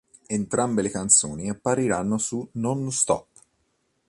[0.29, 3.27] Entrambe le canzoni appariranno su "Non-Stop".